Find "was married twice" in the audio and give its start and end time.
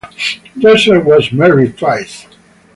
0.99-2.25